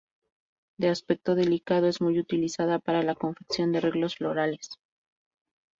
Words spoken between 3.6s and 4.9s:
de arreglos florales.